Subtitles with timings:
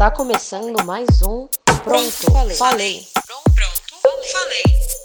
[0.00, 1.46] Está começando mais um
[1.84, 2.56] Pronto, falei.
[2.56, 3.06] falei.
[3.54, 4.62] Pronto, falei.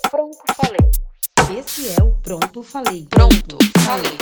[0.09, 1.59] Pronto, falei.
[1.59, 3.05] Esse é o Pronto Falei.
[3.09, 4.17] Pronto, falei.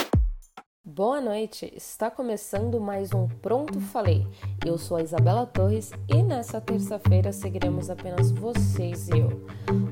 [0.83, 4.27] Boa noite, está começando mais um Pronto Falei.
[4.65, 9.45] Eu sou a Isabela Torres e nessa terça-feira seguiremos apenas vocês e eu.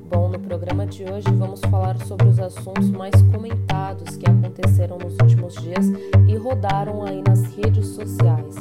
[0.10, 5.14] Bom, no programa de hoje vamos falar sobre os assuntos mais comentados que aconteceram nos
[5.14, 5.86] últimos dias
[6.28, 8.56] e rodaram aí nas redes sociais.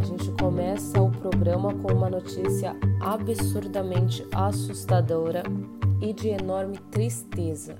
[0.00, 5.42] A gente começa o programa com uma notícia absurdamente assustadora
[6.00, 7.76] e de enorme tristeza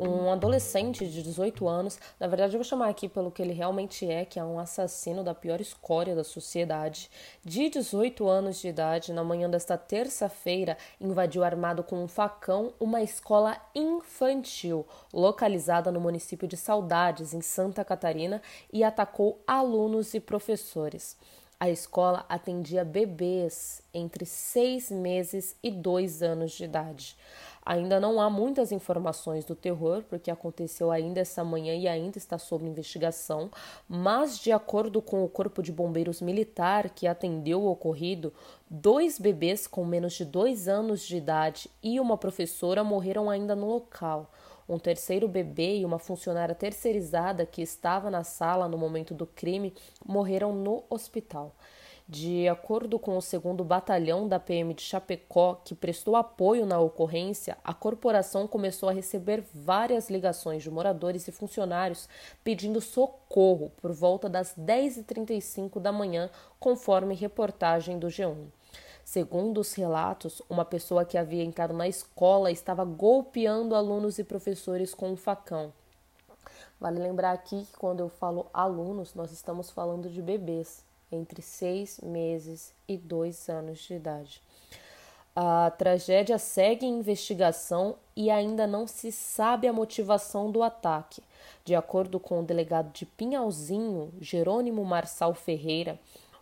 [0.00, 4.10] um adolescente de 18 anos, na verdade eu vou chamar aqui pelo que ele realmente
[4.10, 7.10] é, que é um assassino da pior escória da sociedade,
[7.44, 13.02] de 18 anos de idade, na manhã desta terça-feira, invadiu armado com um facão uma
[13.02, 18.40] escola infantil localizada no município de Saudades, em Santa Catarina,
[18.72, 21.16] e atacou alunos e professores.
[21.62, 27.14] A escola atendia bebês entre seis meses e dois anos de idade.
[27.62, 32.38] Ainda não há muitas informações do terror, porque aconteceu ainda essa manhã e ainda está
[32.38, 33.50] sob investigação,
[33.86, 38.32] mas, de acordo com o Corpo de Bombeiros Militar que atendeu o ocorrido,
[38.70, 43.68] dois bebês com menos de dois anos de idade e uma professora morreram ainda no
[43.68, 44.32] local.
[44.70, 49.74] Um terceiro bebê e uma funcionária terceirizada que estava na sala no momento do crime
[50.06, 51.56] morreram no hospital.
[52.08, 57.58] De acordo com o segundo batalhão da PM de Chapecó, que prestou apoio na ocorrência,
[57.64, 62.08] a corporação começou a receber várias ligações de moradores e funcionários
[62.44, 68.59] pedindo socorro por volta das 10h35 da manhã, conforme reportagem do G1.
[69.04, 74.94] Segundo os relatos, uma pessoa que havia entrado na escola estava golpeando alunos e professores
[74.94, 75.72] com um facão.
[76.80, 80.82] Vale lembrar aqui que quando eu falo alunos, nós estamos falando de bebês
[81.12, 84.40] entre seis meses e dois anos de idade.
[85.34, 91.22] A tragédia segue em investigação e ainda não se sabe a motivação do ataque.
[91.64, 95.98] De acordo com o delegado de Pinhalzinho, Jerônimo Marçal Ferreira,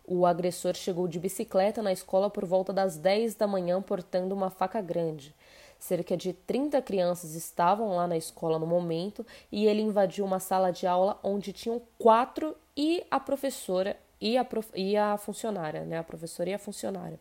[0.09, 4.49] o agressor chegou de bicicleta na escola por volta das 10 da manhã portando uma
[4.49, 5.35] faca grande.
[5.77, 10.71] Cerca de 30 crianças estavam lá na escola no momento e ele invadiu uma sala
[10.71, 14.67] de aula onde tinham quatro e a professora e a, prof...
[14.73, 15.99] e a funcionária, né?
[15.99, 17.19] A professora e a funcionária.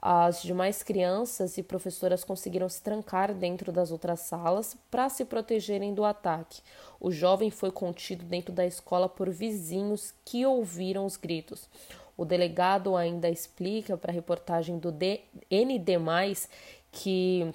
[0.00, 5.94] As demais crianças e professoras conseguiram se trancar dentro das outras salas para se protegerem
[5.94, 6.62] do ataque.
[6.98, 11.68] O jovem foi contido dentro da escola por vizinhos que ouviram os gritos.
[12.16, 16.48] O delegado ainda explica para a reportagem do ND,
[16.92, 17.52] que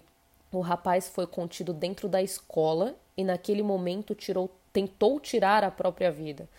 [0.51, 6.11] o rapaz foi contido dentro da escola e naquele momento tirou, tentou tirar a própria
[6.11, 6.49] vida.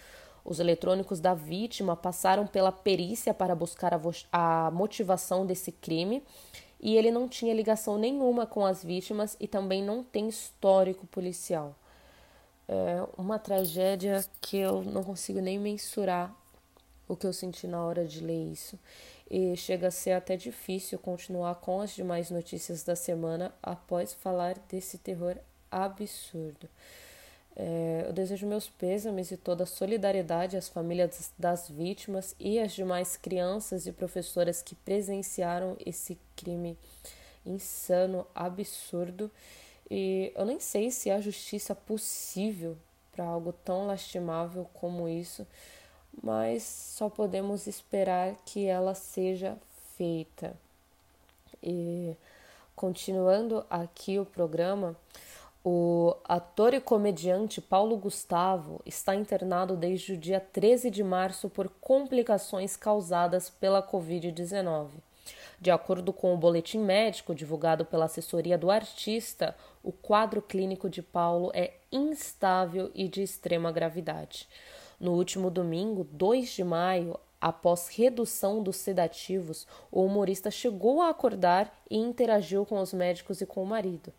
[0.42, 4.00] Os eletrônicos da vítima passaram pela perícia para buscar a,
[4.32, 6.22] a motivação desse crime
[6.80, 11.74] e ele não tinha ligação nenhuma com as vítimas e também não tem histórico policial.
[12.66, 16.34] É uma tragédia que eu não consigo nem mensurar
[17.10, 18.78] o que eu senti na hora de ler isso.
[19.28, 24.56] E chega a ser até difícil continuar com as demais notícias da semana após falar
[24.68, 25.36] desse terror
[25.70, 26.68] absurdo.
[27.56, 32.72] É, eu desejo meus pêsames e toda a solidariedade às famílias das vítimas e às
[32.72, 36.78] demais crianças e professoras que presenciaram esse crime
[37.44, 39.30] insano, absurdo.
[39.90, 42.76] E eu nem sei se há justiça possível
[43.12, 45.44] para algo tão lastimável como isso,
[46.22, 49.56] mas só podemos esperar que ela seja
[49.96, 50.54] feita.
[51.62, 52.14] E
[52.74, 54.96] continuando aqui o programa,
[55.62, 61.68] o ator e comediante Paulo Gustavo está internado desde o dia 13 de março por
[61.80, 64.88] complicações causadas pela Covid-19.
[65.60, 71.02] De acordo com o boletim médico divulgado pela assessoria do artista, o quadro clínico de
[71.02, 74.48] Paulo é instável e de extrema gravidade.
[75.00, 81.74] No último domingo, 2 de maio, após redução dos sedativos, o humorista chegou a acordar
[81.88, 84.12] e interagiu com os médicos e com o marido.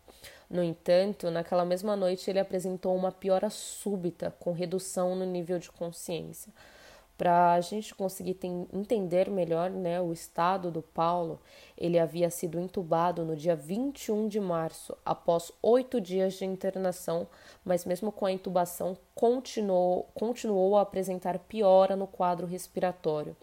[0.50, 5.70] No entanto, naquela mesma noite ele apresentou uma piora súbita, com redução no nível de
[5.70, 6.52] consciência.
[7.22, 8.36] Para a gente conseguir
[8.72, 11.40] entender melhor né, o estado do Paulo,
[11.78, 17.28] ele havia sido entubado no dia 21 de março, após oito dias de internação,
[17.64, 23.36] mas mesmo com a intubação, continuou, continuou a apresentar piora no quadro respiratório.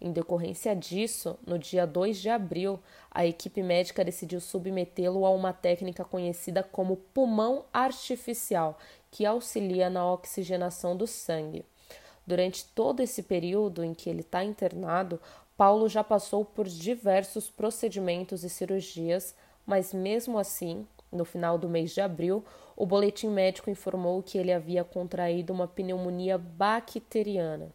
[0.00, 5.52] Em decorrência disso, no dia 2 de abril, a equipe médica decidiu submetê-lo a uma
[5.52, 8.76] técnica conhecida como pulmão artificial,
[9.12, 11.64] que auxilia na oxigenação do sangue.
[12.26, 15.20] Durante todo esse período em que ele está internado,
[15.56, 19.34] Paulo já passou por diversos procedimentos e cirurgias,
[19.66, 22.44] mas mesmo assim, no final do mês de abril,
[22.76, 27.70] o boletim médico informou que ele havia contraído uma pneumonia bacteriana.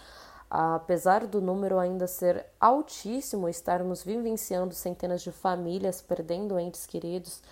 [0.50, 7.44] Apesar do número ainda ser altíssimo, estarmos vivenciando centenas de famílias perdendo entes queridos,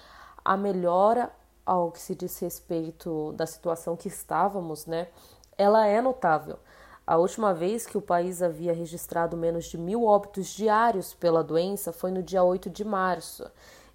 [0.44, 1.32] a melhora
[1.64, 5.10] ao que se diz respeito da situação que estávamos, né,
[5.58, 6.58] ela é notável.
[7.06, 11.94] A última vez que o país havia registrado menos de mil óbitos diários pela doença
[11.94, 13.50] foi no dia 8 de março.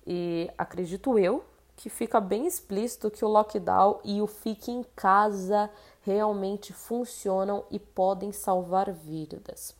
[0.07, 1.45] E acredito eu
[1.83, 5.69] que fica bem explícito que o lockdown e o fique em casa
[6.03, 9.75] realmente funcionam e podem salvar vidas.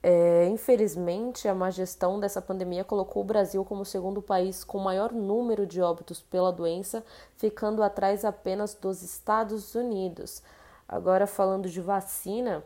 [0.00, 4.78] É, infelizmente, a má gestão dessa pandemia colocou o Brasil como o segundo país com
[4.78, 7.04] maior número de óbitos pela doença,
[7.36, 10.44] ficando atrás apenas dos Estados Unidos.
[10.88, 12.62] Agora, falando de vacina,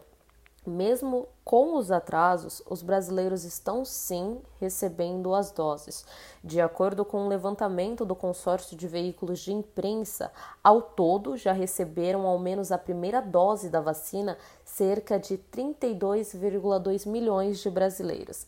[0.68, 6.04] mesmo com os atrasos, os brasileiros estão sim recebendo as doses.
[6.42, 10.32] De acordo com o um levantamento do consórcio de veículos de imprensa,
[10.62, 17.58] ao todo já receberam ao menos a primeira dose da vacina cerca de 32,2 milhões
[17.60, 18.46] de brasileiros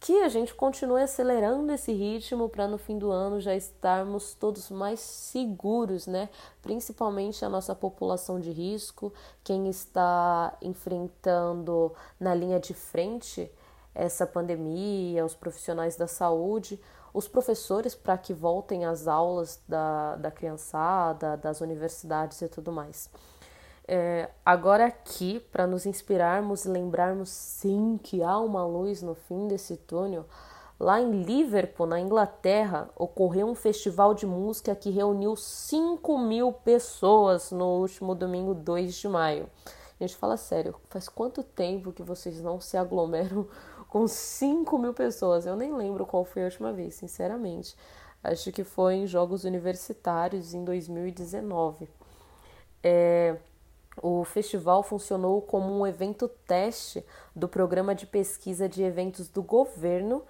[0.00, 4.70] que a gente continue acelerando esse ritmo para no fim do ano já estarmos todos
[4.70, 6.30] mais seguros, né?
[6.62, 9.12] Principalmente a nossa população de risco,
[9.44, 13.52] quem está enfrentando na linha de frente
[13.94, 16.80] essa pandemia, os profissionais da saúde,
[17.12, 23.10] os professores para que voltem às aulas da, da criançada, das universidades e tudo mais.
[23.92, 29.48] É, agora aqui, para nos inspirarmos e lembrarmos sim que há uma luz no fim
[29.48, 30.26] desse túnel,
[30.78, 37.50] lá em Liverpool, na Inglaterra, ocorreu um festival de música que reuniu 5 mil pessoas
[37.50, 39.50] no último domingo 2 de maio.
[40.00, 43.48] A gente fala sério, faz quanto tempo que vocês não se aglomeram
[43.90, 45.46] com 5 mil pessoas?
[45.46, 47.76] Eu nem lembro qual foi a última vez, sinceramente.
[48.22, 51.88] Acho que foi em Jogos Universitários em 2019.
[52.84, 53.36] É,
[54.02, 57.04] o festival funcionou como um evento teste
[57.34, 60.22] do programa de pesquisa de eventos do governo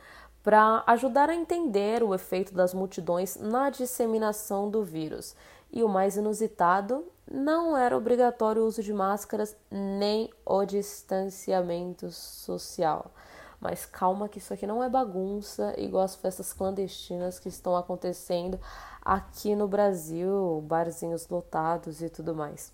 [0.42, 5.36] para ajudar a entender o efeito das multidões na disseminação do vírus.
[5.70, 13.12] E o mais inusitado, não era obrigatório o uso de máscaras nem o distanciamento social.
[13.60, 18.58] Mas calma que isso aqui não é bagunça, igual as festas clandestinas que estão acontecendo
[19.00, 22.72] aqui no Brasil, barzinhos lotados e tudo mais.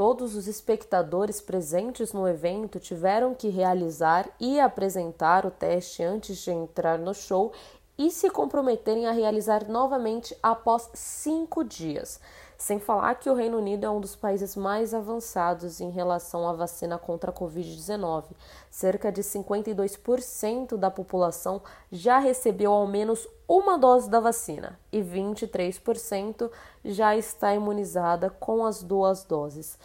[0.00, 6.50] Todos os espectadores presentes no evento tiveram que realizar e apresentar o teste antes de
[6.50, 7.52] entrar no show
[7.98, 12.18] e se comprometerem a realizar novamente após cinco dias.
[12.60, 16.52] Sem falar que o Reino Unido é um dos países mais avançados em relação à
[16.52, 18.24] vacina contra a Covid-19.
[18.70, 26.50] Cerca de 52% da população já recebeu ao menos uma dose da vacina e 23%
[26.84, 29.78] já está imunizada com as duas doses.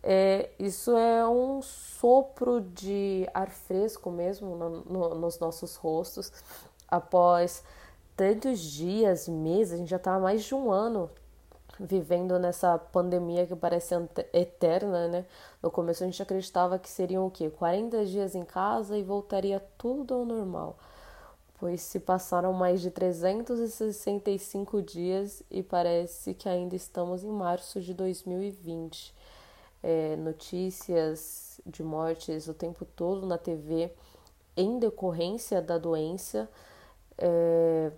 [0.00, 6.32] É, isso é um sopro de ar fresco mesmo no, no, nos nossos rostos
[6.88, 7.64] após
[8.16, 11.10] tantos dias, meses, a gente já está há mais de um ano
[11.80, 13.94] vivendo nessa pandemia que parece
[14.34, 15.24] eterna, né?
[15.62, 17.48] No começo a gente acreditava que seriam o quê?
[17.48, 20.78] 40 dias em casa e voltaria tudo ao normal.
[21.58, 27.94] Pois se passaram mais de 365 dias e parece que ainda estamos em março de
[27.94, 29.14] 2020.
[29.82, 33.90] É, notícias de mortes o tempo todo na TV
[34.56, 36.48] em decorrência da doença,
[37.16, 37.90] é,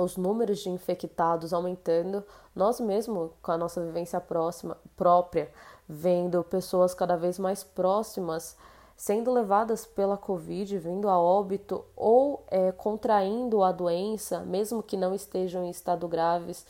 [0.00, 5.50] os números de infectados aumentando, nós mesmo com a nossa vivência próxima, própria,
[5.88, 8.56] vendo pessoas cada vez mais próximas
[9.00, 15.14] sendo levadas pela Covid, vindo a óbito ou é, contraindo a doença, mesmo que não
[15.14, 16.66] estejam em estado graves.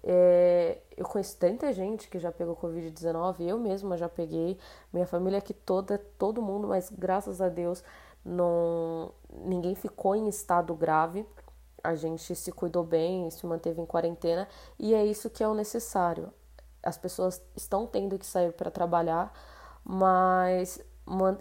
[0.00, 4.58] É, eu conheço tanta gente que já pegou Covid-19, eu mesma já peguei,
[4.92, 7.82] minha família aqui toda, todo mundo, mas graças a Deus
[8.24, 9.10] não,
[9.44, 11.26] ninguém ficou em estado grave.
[11.82, 14.48] A gente se cuidou bem, se manteve em quarentena
[14.78, 16.32] e é isso que é o necessário.
[16.82, 19.32] As pessoas estão tendo que sair para trabalhar,
[19.84, 20.80] mas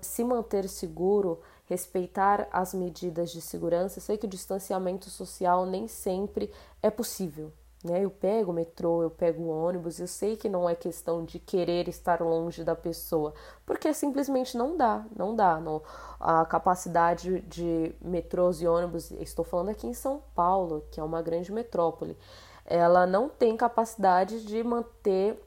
[0.02, 4.00] se manter seguro, respeitar as medidas de segurança.
[4.00, 7.52] Sei que o distanciamento social nem sempre é possível.
[7.84, 8.04] Né?
[8.04, 11.40] Eu pego o metrô, eu pego o ônibus, eu sei que não é questão de
[11.40, 13.34] querer estar longe da pessoa,
[13.66, 15.60] porque simplesmente não dá, não dá.
[15.60, 15.82] Não.
[16.20, 21.22] A capacidade de metrôs e ônibus, estou falando aqui em São Paulo, que é uma
[21.22, 22.16] grande metrópole,
[22.66, 25.42] ela não tem capacidade de manter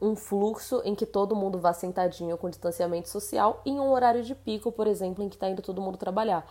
[0.00, 4.34] um fluxo em que todo mundo vá sentadinho com distanciamento social em um horário de
[4.34, 6.46] pico, por exemplo, em que está indo todo mundo trabalhar.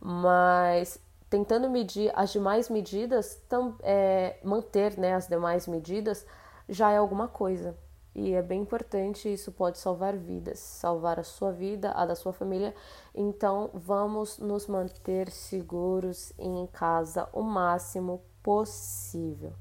[0.00, 6.26] Mas tentando medir as demais medidas, tam, é, manter né, as demais medidas
[6.68, 7.76] já é alguma coisa.
[8.14, 12.32] E é bem importante, isso pode salvar vidas, salvar a sua vida, a da sua
[12.32, 12.72] família.
[13.12, 19.52] Então, vamos nos manter seguros em casa o máximo possível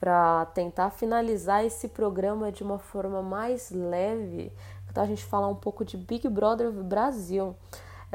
[0.00, 4.52] para tentar finalizar esse programa de uma forma mais leve,
[4.90, 7.56] então a gente falar um pouco de Big Brother Brasil.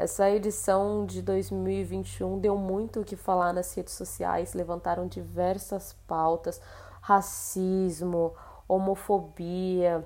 [0.00, 6.58] Essa edição de 2021 deu muito o que falar nas redes sociais, levantaram diversas pautas,
[7.02, 8.34] racismo,
[8.66, 10.02] homofobia,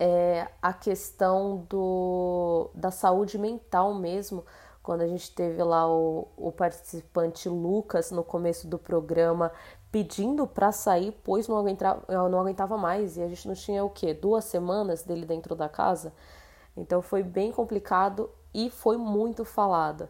[0.00, 4.44] é, a questão do, da saúde mental mesmo,
[4.82, 9.52] quando a gente teve lá o, o participante Lucas no começo do programa
[9.92, 13.90] pedindo para sair, pois não aguentava, não aguentava mais e a gente não tinha o
[13.90, 14.12] quê?
[14.12, 16.12] Duas semanas dele dentro da casa.
[16.76, 20.08] Então foi bem complicado e foi muito falado.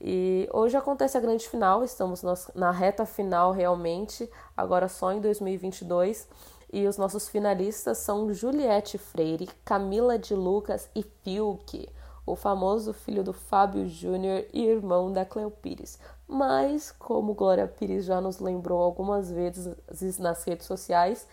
[0.00, 2.22] E hoje acontece a grande final, estamos
[2.54, 6.28] na reta final realmente, agora só em 2022.
[6.72, 11.88] E os nossos finalistas são Juliette Freire, Camila de Lucas e Fiuk,
[12.26, 15.98] o famoso filho do Fábio Júnior e irmão da Cleo Pires.
[16.26, 21.26] Mas, como Glória Pires já nos lembrou algumas vezes nas redes sociais,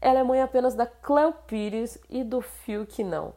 [0.00, 3.32] ela é mãe apenas da Cleo Pires e do Fiuk não.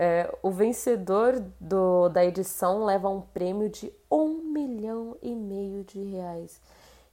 [0.00, 6.00] É, o vencedor do, da edição leva um prêmio de um milhão e meio de
[6.00, 6.60] reais.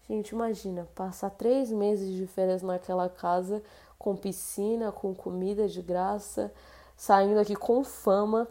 [0.08, 3.64] Gente, imagina, passar três meses de férias naquela casa
[3.98, 6.54] com piscina, com comida de graça,
[6.96, 8.48] saindo aqui com fama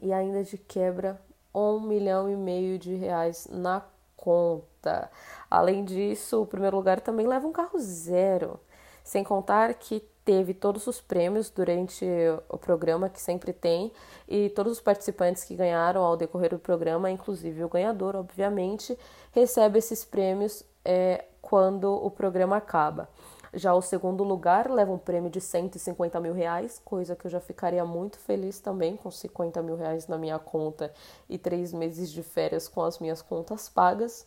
[0.00, 1.20] e ainda de quebra
[1.52, 3.82] um milhão e meio de reais na
[4.16, 5.10] conta.
[5.50, 8.60] Além disso, o primeiro lugar também leva um carro zero,
[9.02, 12.04] sem contar que teve todos os prêmios durante
[12.50, 13.90] o programa, que sempre tem,
[14.28, 18.94] e todos os participantes que ganharam ao decorrer do programa, inclusive o ganhador, obviamente,
[19.32, 23.08] recebe esses prêmios é, quando o programa acaba.
[23.54, 27.40] Já o segundo lugar leva um prêmio de 150 mil reais, coisa que eu já
[27.40, 30.92] ficaria muito feliz também com 50 mil reais na minha conta
[31.26, 34.26] e três meses de férias com as minhas contas pagas.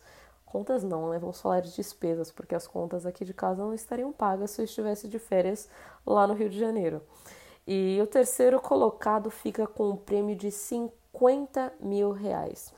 [0.52, 1.18] Contas não, né?
[1.18, 4.66] Vamos falar de despesas, porque as contas aqui de casa não estariam pagas se eu
[4.66, 5.66] estivesse de férias
[6.04, 7.02] lá no Rio de Janeiro.
[7.66, 12.74] E o terceiro colocado fica com um prêmio de 50 mil reais.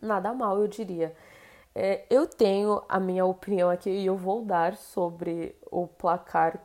[0.00, 1.14] Nada mal, eu diria.
[1.74, 6.60] É, eu tenho a minha opinião aqui e eu vou dar sobre o placar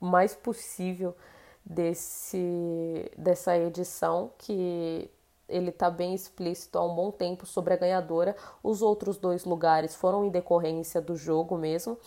[0.00, 1.16] mais possível
[1.64, 5.10] desse, dessa edição, que
[5.48, 8.36] ele está bem explícito há um bom tempo sobre a ganhadora.
[8.62, 11.98] Os outros dois lugares foram em decorrência do jogo mesmo,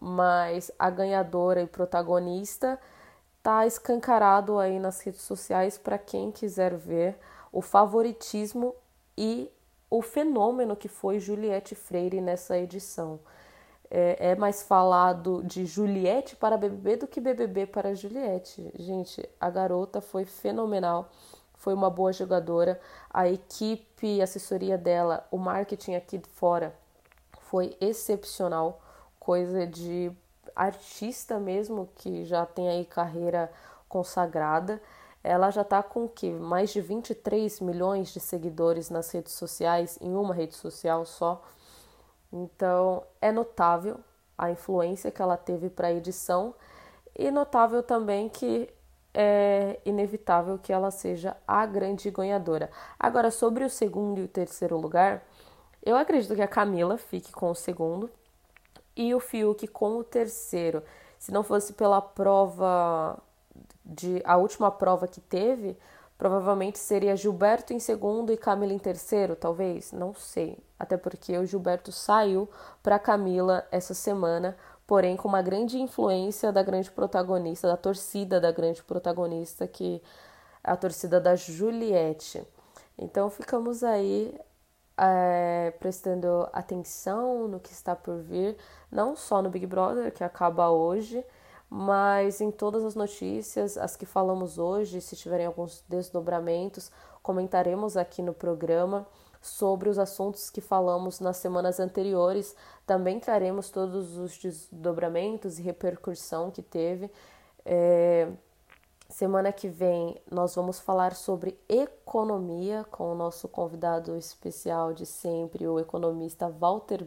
[0.00, 2.80] mas a ganhadora e protagonista
[3.42, 7.18] tá escancarado aí nas redes sociais para quem quiser ver
[7.52, 8.74] o favoritismo
[9.16, 9.50] e
[9.90, 13.18] o fenômeno que foi Juliette Freire nessa edição.
[13.90, 18.70] É, é, mais falado de Juliette para BBB do que BBB para Juliette.
[18.78, 21.10] Gente, a garota foi fenomenal,
[21.54, 22.80] foi uma boa jogadora.
[23.12, 26.72] A equipe, a assessoria dela, o marketing aqui de fora
[27.40, 28.80] foi excepcional,
[29.20, 30.10] coisa de
[30.56, 33.52] artista mesmo que já tem aí carreira
[33.88, 34.82] consagrada
[35.22, 36.30] ela já está com o que?
[36.30, 41.42] Mais de 23 milhões de seguidores nas redes sociais, em uma rede social só.
[42.32, 44.00] Então é notável
[44.36, 46.54] a influência que ela teve para a edição
[47.14, 48.72] e notável também que
[49.12, 52.70] é inevitável que ela seja a grande ganhadora.
[52.98, 55.26] Agora, sobre o segundo e o terceiro lugar,
[55.84, 58.08] eu acredito que a Camila fique com o segundo
[59.00, 60.82] e o Fiuk com o terceiro.
[61.18, 63.18] Se não fosse pela prova
[63.82, 65.74] de a última prova que teve,
[66.18, 70.58] provavelmente seria Gilberto em segundo e Camila em terceiro, talvez, não sei.
[70.78, 72.46] Até porque o Gilberto saiu
[72.82, 74.54] para Camila essa semana,
[74.86, 80.02] porém com uma grande influência da grande protagonista, da torcida da grande protagonista, que
[80.62, 82.46] é a torcida da Juliette.
[82.98, 84.38] Então ficamos aí
[85.00, 88.56] é, prestando atenção no que está por vir,
[88.92, 91.24] não só no Big Brother, que acaba hoje,
[91.70, 96.92] mas em todas as notícias, as que falamos hoje, se tiverem alguns desdobramentos,
[97.22, 99.06] comentaremos aqui no programa
[99.40, 102.54] sobre os assuntos que falamos nas semanas anteriores.
[102.84, 107.10] Também traremos todos os desdobramentos e repercussão que teve.
[107.64, 108.28] É,
[109.10, 115.66] Semana que vem nós vamos falar sobre economia com o nosso convidado especial de sempre,
[115.66, 117.04] o economista Walter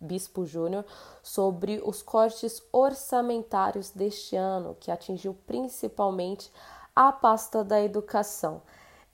[0.00, 0.82] Bispo Júnior,
[1.22, 6.50] sobre os cortes orçamentários deste ano, que atingiu principalmente
[6.96, 8.62] a pasta da educação.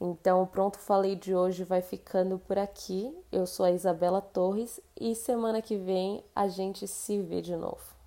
[0.00, 3.12] Então, pronto, falei de hoje vai ficando por aqui.
[3.32, 7.97] Eu sou a Isabela Torres e semana que vem a gente se vê de novo.